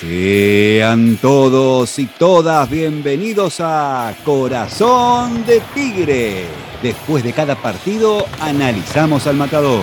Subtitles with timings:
[0.00, 6.46] Sean todos y todas bienvenidos a Corazón de Tigre.
[6.82, 9.82] Después de cada partido analizamos al matador.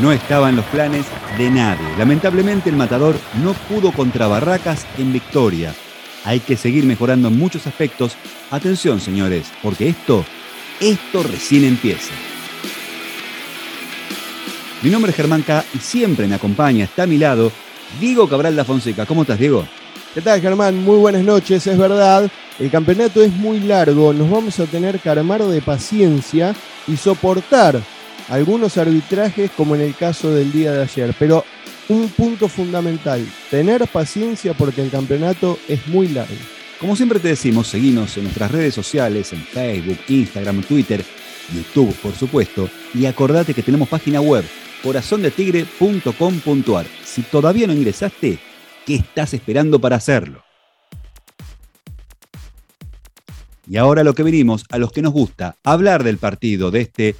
[0.00, 1.06] No estaba en los planes
[1.36, 1.88] de nadie.
[1.98, 5.74] Lamentablemente el matador no pudo contra Barracas en victoria.
[6.24, 8.16] Hay que seguir mejorando en muchos aspectos.
[8.52, 10.24] Atención señores, porque esto,
[10.78, 12.12] esto recién empieza.
[14.82, 17.52] Mi nombre es Germán K y siempre me acompaña, está a mi lado,
[18.00, 19.04] Diego Cabral da Fonseca.
[19.04, 19.66] ¿Cómo estás, Diego?
[20.14, 20.82] ¿Qué tal, Germán?
[20.82, 22.30] Muy buenas noches, es verdad.
[22.58, 26.54] El campeonato es muy largo, nos vamos a tener que armar de paciencia
[26.88, 27.78] y soportar
[28.30, 31.14] algunos arbitrajes como en el caso del día de ayer.
[31.18, 31.44] Pero
[31.90, 36.32] un punto fundamental, tener paciencia porque el campeonato es muy largo.
[36.80, 41.04] Como siempre te decimos, seguimos en nuestras redes sociales, en Facebook, Instagram, Twitter,
[41.54, 44.42] YouTube, por supuesto, y acordate que tenemos página web
[44.82, 46.86] corazondetigre.com.ar.
[47.04, 48.38] Si todavía no ingresaste,
[48.86, 50.42] ¿qué estás esperando para hacerlo?
[53.68, 57.14] Y ahora lo que venimos, a los que nos gusta, hablar del partido de este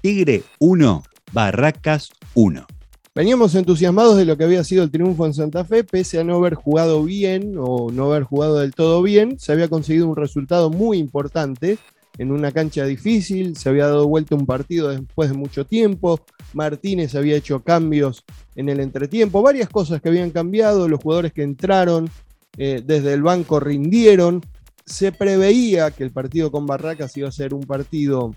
[0.00, 2.66] Tigre 1, Barracas 1.
[3.14, 6.36] Veníamos entusiasmados de lo que había sido el triunfo en Santa Fe, pese a no
[6.36, 10.70] haber jugado bien o no haber jugado del todo bien, se había conseguido un resultado
[10.70, 11.78] muy importante
[12.18, 16.20] en una cancha difícil, se había dado vuelta un partido después de mucho tiempo,
[16.52, 18.24] Martínez había hecho cambios
[18.54, 22.10] en el entretiempo, varias cosas que habían cambiado, los jugadores que entraron
[22.58, 24.42] eh, desde el banco rindieron,
[24.84, 28.34] se preveía que el partido con Barracas iba a ser un partido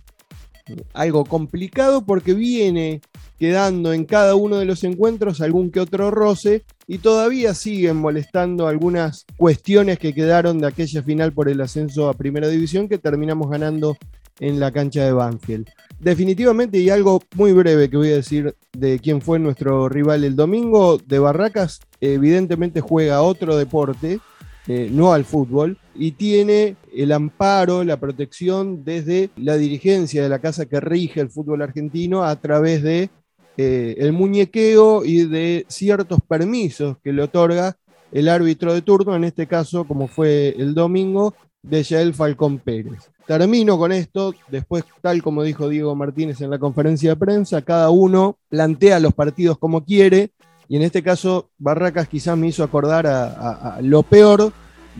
[0.93, 3.01] algo complicado porque viene
[3.39, 8.67] quedando en cada uno de los encuentros algún que otro roce y todavía siguen molestando
[8.67, 13.49] algunas cuestiones que quedaron de aquella final por el ascenso a Primera División que terminamos
[13.49, 13.97] ganando
[14.39, 15.67] en la cancha de Banfield.
[15.99, 20.35] Definitivamente, y algo muy breve que voy a decir de quién fue nuestro rival el
[20.35, 24.19] domingo, de Barracas, evidentemente juega otro deporte,
[24.67, 30.39] eh, no al fútbol, y tiene el amparo, la protección desde la dirigencia de la
[30.39, 33.09] casa que rige el fútbol argentino a través de
[33.57, 37.77] eh, el muñequeo y de ciertos permisos que le otorga
[38.11, 43.09] el árbitro de turno, en este caso, como fue el domingo, de Yael Falcón Pérez.
[43.25, 47.89] Termino con esto, después, tal como dijo Diego Martínez en la conferencia de prensa, cada
[47.89, 50.31] uno plantea los partidos como quiere,
[50.67, 54.51] y en este caso Barracas quizás me hizo acordar a, lo peor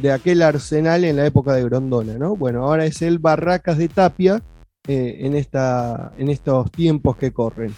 [0.02, 2.36] de aquel Arsenal en la época de Grondona, ¿no?
[2.36, 4.42] Bueno, ahora es el Barracas de Tapia
[4.88, 7.74] eh, en, esta, en estos tiempos que corren.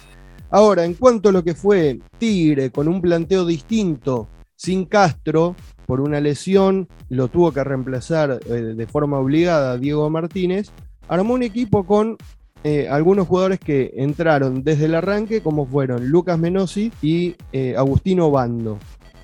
[0.50, 5.54] Ahora, en cuanto a lo que fue Tigre con un planteo distinto, sin Castro,
[5.86, 10.70] por una lesión, lo tuvo que reemplazar eh, de forma obligada Diego Martínez,
[11.08, 12.16] armó un equipo con
[12.64, 18.30] eh, algunos jugadores que entraron desde el arranque, como fueron Lucas Menosi y eh, Agustino
[18.30, 18.78] Bando.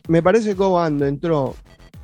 [0.09, 1.55] Me parece que Bando entró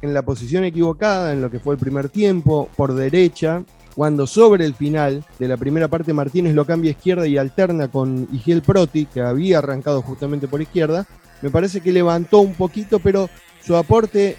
[0.02, 3.64] en la posición equivocada en lo que fue el primer tiempo, por derecha,
[4.00, 7.88] cuando sobre el final de la primera parte Martínez lo cambia a izquierda y alterna
[7.88, 11.06] con Igiel Proti, que había arrancado justamente por izquierda,
[11.42, 13.28] me parece que levantó un poquito, pero
[13.62, 14.38] su aporte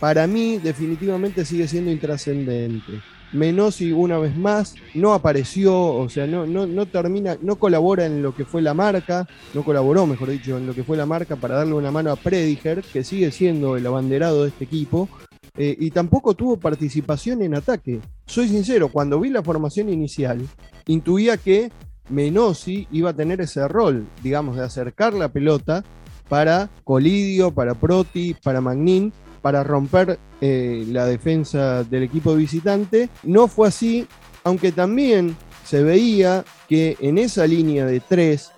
[0.00, 3.00] para mí definitivamente sigue siendo intrascendente.
[3.32, 8.24] Menosi una vez más no apareció, o sea, no, no, no, termina, no colabora en
[8.24, 11.36] lo que fue la marca, no colaboró, mejor dicho, en lo que fue la marca
[11.36, 15.08] para darle una mano a Prediger, que sigue siendo el abanderado de este equipo,
[15.56, 18.00] eh, y tampoco tuvo participación en ataque.
[18.26, 20.46] Soy sincero, cuando vi la formación inicial,
[20.86, 21.70] intuía que
[22.08, 25.84] Menosi iba a tener ese rol, digamos, de acercar la pelota
[26.28, 29.12] para Colidio, para Proti, para Magnin,
[29.42, 33.08] para romper eh, la defensa del equipo visitante.
[33.22, 34.06] No fue así,
[34.44, 38.50] aunque también se veía que en esa línea de tres,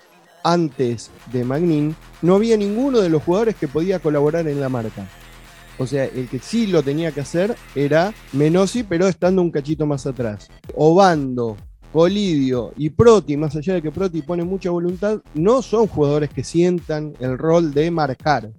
[0.44, 5.06] antes de Magnin, no había ninguno de los jugadores que podía colaborar en la marca.
[5.78, 9.86] O sea, el que sí lo tenía que hacer era Menosi, pero estando un cachito
[9.86, 10.48] más atrás.
[10.74, 11.56] Obando,
[11.92, 16.44] Colidio y Proti, más allá de que Proti pone mucha voluntad, no son jugadores que
[16.44, 18.50] sientan el rol de marcar.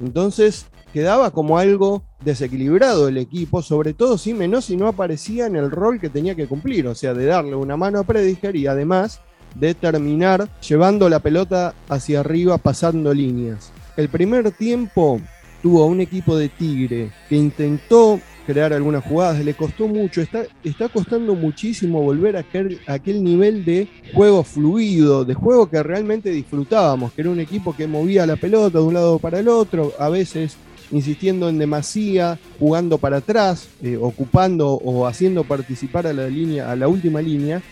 [0.00, 5.70] Entonces, quedaba como algo desequilibrado el equipo, sobre todo si Menosi no aparecía en el
[5.70, 9.20] rol que tenía que cumplir, o sea, de darle una mano a Prediger y además
[9.54, 13.72] de terminar llevando la pelota hacia arriba pasando líneas.
[13.96, 15.20] El primer tiempo
[15.62, 20.44] tuvo a un equipo de Tigre que intentó crear algunas jugadas, le costó mucho, está,
[20.64, 25.82] está costando muchísimo volver a aquel, a aquel nivel de juego fluido, de juego que
[25.82, 29.48] realmente disfrutábamos, que era un equipo que movía la pelota de un lado para el
[29.48, 30.56] otro, a veces
[30.90, 36.76] insistiendo en demasía, jugando para atrás, eh, ocupando o haciendo participar a la línea, a
[36.76, 37.62] la última línea.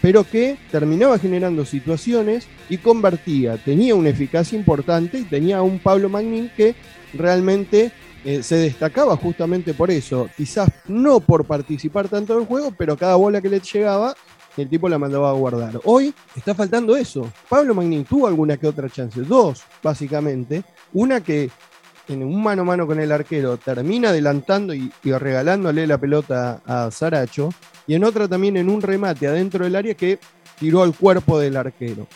[0.00, 3.56] pero que terminaba generando situaciones y convertía.
[3.56, 6.76] Tenía una eficacia importante y tenía un Pablo Magnin que
[7.14, 7.92] realmente
[8.24, 10.28] eh, se destacaba justamente por eso.
[10.36, 14.14] Quizás no por participar tanto en el juego, pero cada bola que le llegaba,
[14.56, 15.80] el tipo la mandaba a guardar.
[15.84, 17.30] Hoy está faltando eso.
[17.48, 20.64] Pablo Magnin tuvo alguna que otra chance, dos básicamente.
[20.92, 21.50] Una que
[22.08, 26.62] en un mano a mano con el arquero termina adelantando y, y regalándole la pelota
[26.66, 27.50] a Saracho
[27.86, 30.18] y en otra también en un remate adentro del área que
[30.58, 32.06] tiró al cuerpo del arquero.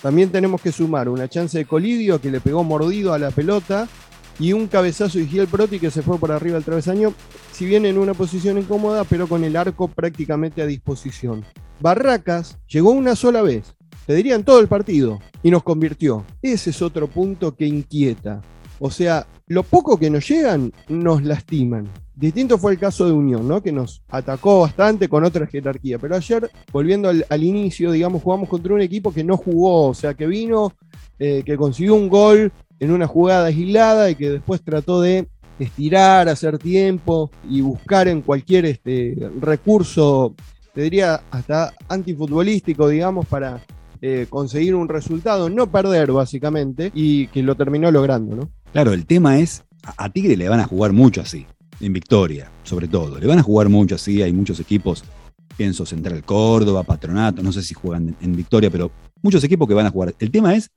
[0.00, 3.88] También tenemos que sumar una chance de Colidio que le pegó mordido a la pelota
[4.38, 7.12] y un cabezazo de Gil Proti que se fue por arriba del travesaño,
[7.52, 11.44] si bien en una posición incómoda, pero con el arco prácticamente a disposición.
[11.80, 13.74] Barracas llegó una sola vez,
[14.06, 16.24] te dirían todo el partido, y nos convirtió.
[16.42, 18.40] Ese es otro punto que inquieta.
[18.80, 21.88] O sea, lo poco que nos llegan nos lastiman.
[22.14, 23.62] Distinto fue el caso de Unión, ¿no?
[23.62, 25.98] Que nos atacó bastante con otra jerarquía.
[25.98, 30.14] Pero ayer, volviendo al, inicio, digamos, jugamos contra un equipo que no jugó, o sea,
[30.14, 30.72] que vino,
[31.18, 35.28] eh, que consiguió un gol en una jugada aislada y que después trató de
[35.58, 40.34] estirar, hacer tiempo y buscar en cualquier este, recurso,
[40.72, 43.60] te diría hasta antifutbolístico, digamos, para
[44.00, 48.50] eh, conseguir un resultado, no perder básicamente, y que lo terminó logrando, ¿no?
[48.72, 49.64] Claro, el tema es,
[49.96, 51.46] a Tigre le van a jugar mucho así
[51.80, 53.18] en Victoria, sobre todo.
[53.18, 55.04] Le van a jugar mucho así, hay muchos equipos,
[55.56, 58.92] pienso Central Córdoba, Patronato, no sé si juegan en Victoria, pero
[59.22, 60.14] muchos equipos que van a jugar.
[60.18, 60.70] El tema es,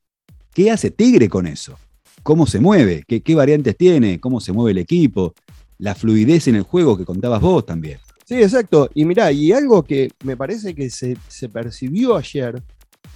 [0.53, 1.77] ¿qué hace Tigre con eso?
[2.23, 3.03] ¿Cómo se mueve?
[3.07, 4.19] ¿Qué, variantes tiene?
[4.19, 5.33] ¿Cómo se mueve el equipo?
[5.77, 7.99] La fluidez en el juego que contabas vos también.
[8.25, 8.89] Sí, exacto.
[8.93, 12.61] Y mirá, y algo que me parece que se, se percibió ayer,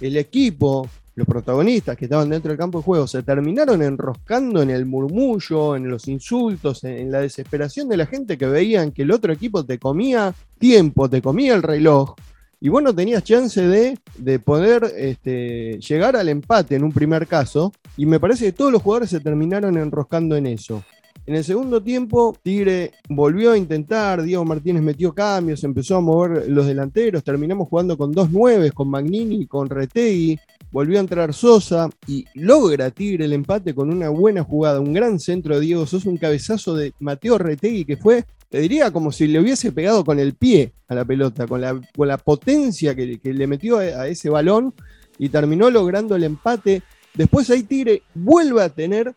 [0.00, 4.68] el equipo los protagonistas que estaban dentro del campo de juego se terminaron enroscando en
[4.68, 9.10] el murmullo, en los insultos, en, la desesperación de la gente que veían que el
[9.10, 12.14] otro equipo te comía tiempo, te comía el reloj,
[12.60, 17.72] y vos no tenías chance de, poder este, llegar al empate en un primer caso,
[17.96, 20.82] y me parece que todos los jugadores se terminaron enroscando en eso.
[21.26, 26.48] En el segundo tiempo, Tigre volvió a intentar, Diego Martínez metió cambios, empezó a mover
[26.48, 30.38] los delanteros, terminamos jugando con dos nueves, con Magnini, con Retegui,
[30.70, 35.18] volvió a entrar Sosa y logra Tigre el empate con una buena jugada, un gran
[35.18, 39.26] centro de Diego Sosa, un cabezazo de Mateo Retegui que fue, te diría, como si
[39.26, 43.18] le hubiese pegado con el pie a la pelota, con la, con la potencia que,
[43.22, 44.74] le metió a, ese balón
[45.18, 46.82] y terminó logrando el empate.
[47.14, 49.14] Después ahí Tigre vuelve a tener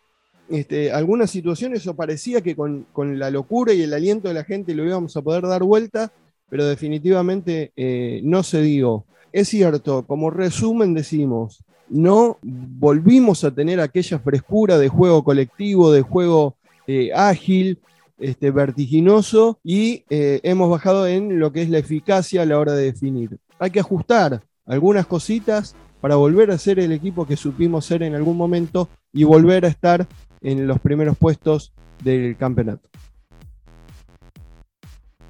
[0.49, 2.87] este, algunas situaciones o parecía que con,
[3.19, 6.11] la locura y el aliento de la gente lo íbamos a poder dar vuelta,
[6.49, 9.05] pero definitivamente eh, no se dio.
[9.31, 16.01] Es cierto, como resumen decimos, no volvimos a tener aquella frescura de juego colectivo, de
[16.01, 16.55] juego
[16.87, 17.79] eh, ágil,
[18.19, 22.73] este, vertiginoso y eh, hemos bajado en lo que es la eficacia a la hora
[22.73, 23.37] de definir.
[23.59, 28.15] Hay que ajustar algunas cositas para volver a ser el equipo que supimos ser en
[28.15, 30.07] algún momento y volver a estar
[30.41, 31.73] en los primeros puestos
[32.03, 32.89] del campeonato.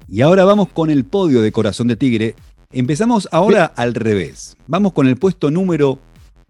[0.08, 2.34] Y ahora vamos con el podio de Corazón de Tigre.
[2.72, 4.56] Empezamos ahora al revés.
[4.68, 5.98] Vamos con el puesto número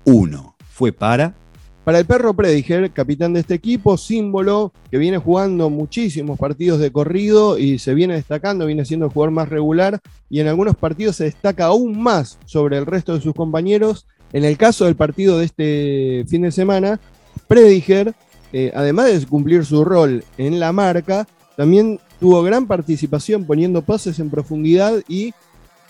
[0.05, 0.55] uno.
[0.71, 1.35] Fue para...
[1.83, 6.93] Para el perro Prediger, capitán de este equipo, símbolo que viene jugando muchísimos partidos de
[6.93, 11.17] corrido y se viene destacando, viene siendo el jugador más regular y en algunos partidos
[11.17, 14.07] se destaca aún más sobre el resto de sus compañeros.
[14.35, 17.01] En el caso del partido de este fin de semana,
[17.49, 18.15] Prediger
[18.53, 24.19] eh, además de cumplir su rol en la marca, también tuvo gran participación poniendo pases
[24.19, 25.33] en profundidad y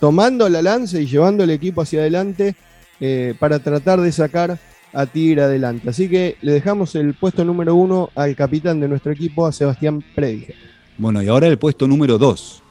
[0.01, 2.57] tomando la lanza y llevando el equipo hacia adelante
[3.01, 4.59] eh, para tratar de sacar
[4.93, 5.91] a Tigre adelante.
[5.91, 10.03] Así que le dejamos el puesto número uno al capitán de nuestro equipo, a Sebastián
[10.15, 10.57] Prediger.
[10.99, 12.63] Bueno, y ahora el puesto número dos.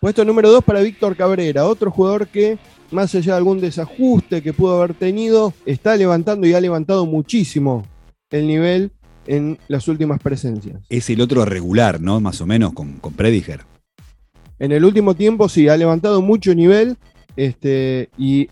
[0.00, 2.58] Puesto número dos para Víctor Cabrera, otro jugador que,
[2.90, 7.84] más allá de algún desajuste que pudo haber tenido, está levantando y ha levantado muchísimo
[8.30, 8.92] el nivel
[9.26, 10.80] en las últimas presencias.
[10.88, 12.20] Es el otro regular, ¿no?
[12.20, 13.64] Más o menos con, con Prediger.
[14.58, 16.96] En el último tiempo sí, ha levantado mucho nivel
[17.36, 18.48] este, y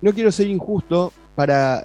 [0.00, 1.84] no quiero ser injusto para,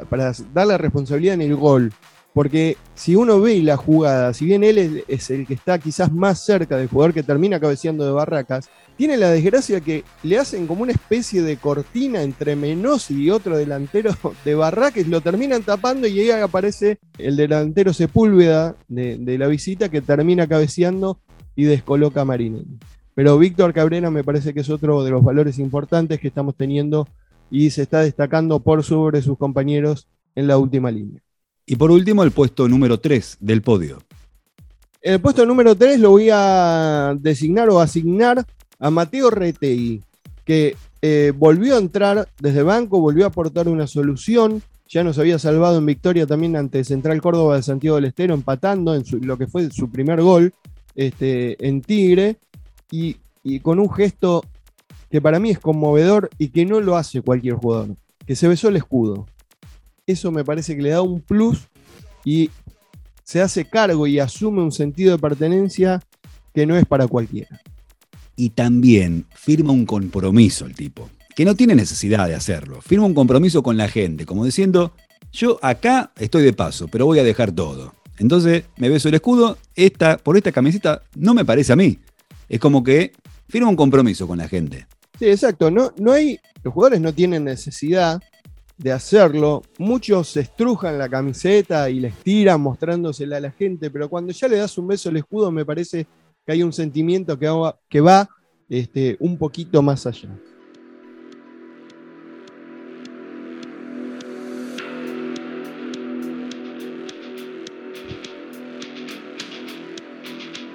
[0.54, 1.94] dar la responsabilidad en el gol,
[2.34, 6.44] porque si uno ve la jugada, si bien él es, el que está quizás más
[6.44, 10.84] cerca del jugador que termina cabeceando de Barracas, tiene la desgracia que le hacen como
[10.84, 14.12] una especie de cortina entre Menossi y otro delantero
[14.44, 19.88] de Barracas, lo terminan tapando y ahí aparece el delantero Sepúlveda de, de la visita
[19.88, 21.20] que termina cabeceando
[21.56, 22.78] y descoloca a Marinelli.
[23.16, 27.08] Pero Víctor Cabrera me parece que es otro de los valores importantes que estamos teniendo
[27.50, 31.22] y se está destacando por sobre sus compañeros en la última línea.
[31.66, 34.00] Y por último, el puesto número 3 del podio.
[35.02, 38.46] El puesto número 3 lo voy a designar o asignar
[38.80, 40.02] a Mateo Retegui,
[40.44, 44.62] que eh, volvió a entrar desde banco, volvió a aportar una solución.
[44.88, 48.94] Ya nos había salvado en victoria también ante Central Córdoba de Santiago del Estero, empatando
[48.94, 50.54] en lo que fue su primer gol
[50.96, 52.38] este, en Tigre.
[52.92, 53.18] Y,
[53.62, 54.44] con un gesto
[55.10, 58.70] que para mí es conmovedor y que no lo hace cualquier jugador, que se besó
[58.70, 59.28] el escudo.
[60.08, 61.68] Eso me parece que le da un plus
[62.24, 62.50] y
[63.24, 66.02] se hace cargo y asume un sentido de pertenencia
[66.54, 67.62] que no es para cualquiera.
[68.36, 72.82] Y también firma un compromiso el tipo, que no tiene necesidad de hacerlo.
[72.82, 74.94] Firma un compromiso con la gente, como diciendo,
[75.32, 77.94] yo acá estoy de paso, pero voy a dejar todo.
[78.18, 82.00] Entonces me beso el escudo, esta, por esta camiseta no me parece a mí.
[82.50, 83.12] Es como que
[83.48, 84.88] firma un compromiso con la gente.
[85.18, 85.72] Sí, exacto.
[85.72, 88.22] No, no hay, los jugadores no tienen necesidad
[88.78, 89.64] de hacerlo.
[89.78, 94.48] Muchos se estrujan la camiseta y la estiran mostrándosela a la gente, pero cuando ya
[94.48, 96.08] le das un beso al escudo me parece
[96.46, 98.30] que hay un sentimiento que va, que va
[98.70, 100.30] este, un poquito más allá.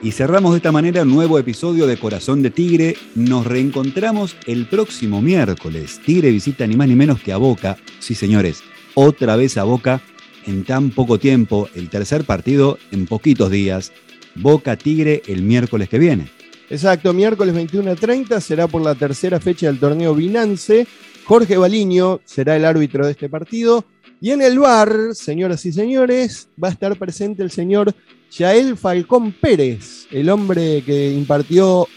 [0.03, 2.97] Y cerramos de esta manera un nuevo episodio de Corazón de Tigre.
[3.15, 6.01] Nos reencontramos el próximo miércoles.
[6.03, 7.77] Tigre visita ni más ni menos que a Boca.
[7.99, 8.63] Sí, señores,
[8.95, 10.01] otra vez a Boca
[10.47, 11.69] en tan poco tiempo.
[11.75, 13.93] El tercer partido en poquitos días.
[14.37, 16.31] Boca Tigre el miércoles que viene.
[16.71, 20.87] Exacto, miércoles 21.30 será por la tercera fecha del torneo Binance.
[21.25, 23.85] Jorge Baliño será el árbitro de este partido.
[24.23, 27.95] Y en el bar, señoras y señores, va a estar presente el señor
[28.31, 31.89] Yael Falcón Pérez, el hombre que impartió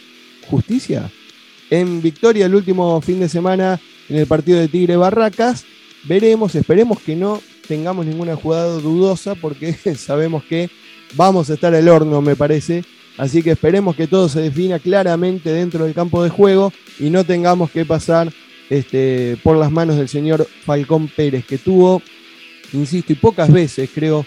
[0.49, 1.11] justicia
[1.69, 5.65] en victoria el último fin de semana en el partido de Tigre Barracas.
[6.03, 10.69] Veremos, esperemos que no tengamos ninguna jugada dudosa porque sabemos que
[11.15, 12.83] vamos a estar al horno, me parece.
[13.17, 17.23] Así que esperemos que todo se defina claramente dentro del campo de juego y no
[17.23, 18.33] tengamos que pasar
[18.69, 22.01] este, por las manos del señor Falcón Pérez, que tuvo,
[22.73, 24.25] insisto, y pocas veces creo,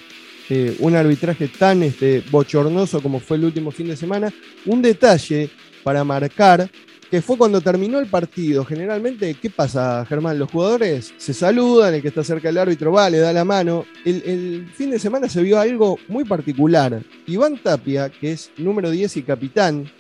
[0.49, 4.33] eh, un arbitraje tan este, bochornoso como fue el último fin de semana.
[4.65, 5.51] Un detalle
[5.83, 6.71] para marcar
[7.11, 8.65] que fue cuando terminó el partido.
[8.65, 10.39] Generalmente, ¿qué pasa, Germán?
[10.39, 13.85] Los jugadores se saludan, el que está cerca del árbitro va, le da la mano.
[14.05, 17.01] El, fin de semana se vio algo muy particular.
[17.27, 19.91] Iván Tapia, que es número 10 y capitán,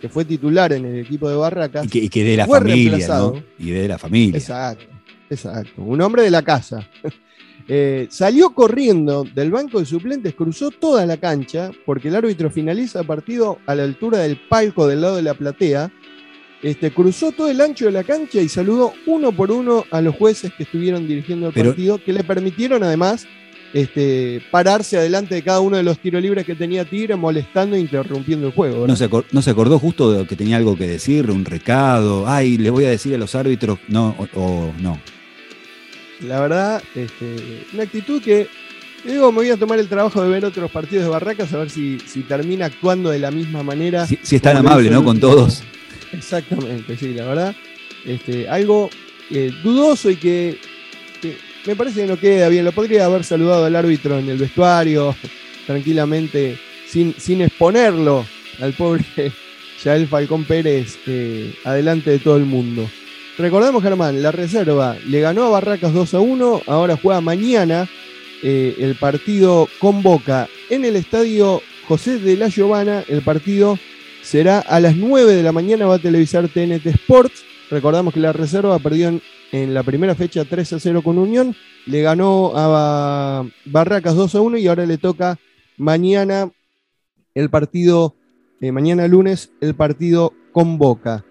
[0.00, 1.86] que fue titular en el equipo de Barracas.
[1.94, 3.42] Y que, de la familia, ¿no?
[3.58, 4.38] Y de la familia.
[4.38, 4.86] Exacto,
[5.28, 5.82] exacto.
[5.82, 6.88] Un hombre de la casa.
[7.66, 13.00] Eh, salió corriendo del banco de suplentes, cruzó toda la cancha, porque el árbitro finaliza
[13.00, 15.90] el partido a la altura del palco del lado de la platea.
[16.62, 20.16] Este, cruzó todo el ancho de la cancha y saludó uno por uno a los
[20.16, 23.26] jueces que estuvieron dirigiendo el partido, que le permitieron además
[23.74, 27.80] este, pararse adelante de cada uno de los tiros libres que tenía Tigre, molestando e
[27.80, 28.86] interrumpiendo el juego.
[28.86, 29.04] ¿No se,
[29.50, 32.26] acordó, justo de que tenía algo que decir, un recado?
[32.28, 34.98] Ay, le voy a decir a los árbitros, no, o no.
[36.26, 38.48] La verdad, este, una actitud que,
[39.04, 41.70] digo, me voy a tomar el trabajo de ver otros partidos de Barracas a ver
[41.70, 44.06] si, si termina actuando de la misma manera.
[44.06, 45.04] Si, es tan amable, ¿no?
[45.04, 45.62] Con todos.
[46.12, 47.56] Exactamente, sí, la verdad.
[48.04, 48.90] Este, algo
[49.30, 50.58] eh, dudoso y que,
[51.66, 52.64] me parece que no queda bien.
[52.64, 55.16] Lo podría haber saludado al árbitro en el vestuario,
[55.66, 58.24] tranquilamente, sin, sin exponerlo
[58.60, 59.04] al pobre
[59.84, 62.88] Yael Falcón Pérez eh, adelante de todo el mundo.
[63.36, 67.88] Recordemos, Germán, la reserva le ganó a Barracas 2 a 1, ahora juega mañana
[68.44, 73.02] eh, el partido con Boca en el estadio José de la Giovana.
[73.08, 73.76] El partido
[74.22, 77.44] será a las 9 de la mañana, va a televisar TNT Sports.
[77.70, 82.02] Recordamos que la reserva perdió en, la primera fecha 3 a 0 con Unión, le
[82.02, 85.40] ganó a Barracas 2 a 1 y ahora le toca
[85.76, 86.52] mañana
[87.34, 88.14] el partido,
[88.60, 91.24] eh, mañana lunes, el partido con Boca.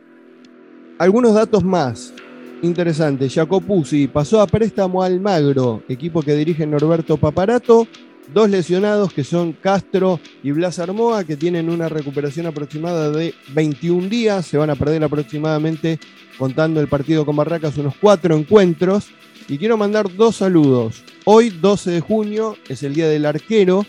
[0.99, 2.13] Algunos datos más
[2.61, 3.33] interesantes.
[3.33, 7.87] Jacopuzzi pasó a préstamo al Magro, equipo que dirige Norberto Paparato.
[8.33, 14.07] Dos lesionados que son Castro y Blas Armoa, que tienen una recuperación aproximada de 21
[14.07, 14.45] días.
[14.45, 15.99] Se van a perder aproximadamente,
[16.37, 19.07] contando el partido con Barracas, unos cuatro encuentros.
[19.49, 21.03] Y quiero mandar dos saludos.
[21.25, 23.85] Hoy, 12 de junio, es el Día del Arquero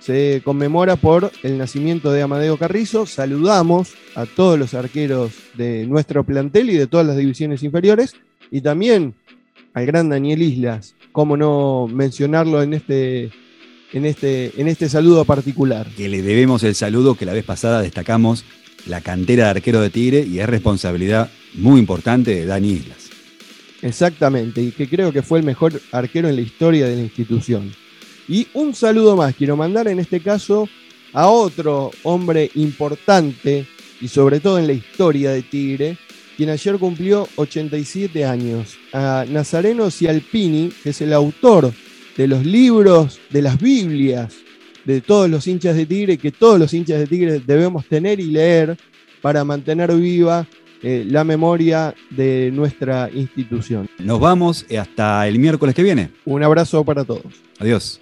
[0.00, 3.06] se conmemora por el nacimiento de Amadeo Carrizo.
[3.06, 8.14] Saludamos a todos los arqueros de nuestro plantel y de todas las divisiones inferiores.
[8.50, 9.14] Y también
[9.74, 10.94] al gran Daniel Islas.
[11.12, 13.30] ¿Cómo no mencionarlo en este,
[13.92, 15.86] en este, en este saludo particular?
[15.96, 18.44] Que le debemos el saludo que la vez pasada destacamos
[18.86, 23.10] la cantera de arquero de Tigre y es responsabilidad muy importante de Dani Islas.
[23.82, 27.72] Exactamente, y que creo que fue el mejor arquero en la historia de la institución.
[28.28, 30.68] Y un saludo más quiero mandar en este caso
[31.14, 33.66] a otro hombre importante
[34.00, 35.96] y sobre todo en la historia de Tigre,
[36.36, 38.76] quien ayer cumplió 87 años.
[38.92, 41.72] A Nazareno Cialpini, que es el autor
[42.16, 44.34] de los libros, de las Biblias,
[44.84, 48.26] de todos los hinchas de Tigre, que todos los hinchas de Tigre debemos tener y
[48.26, 48.76] leer
[49.22, 50.46] para mantener viva
[50.82, 53.88] eh, la memoria de nuestra institución.
[53.98, 56.10] Nos vamos hasta el miércoles que viene.
[56.24, 57.24] Un abrazo para todos.
[57.58, 58.00] Adiós.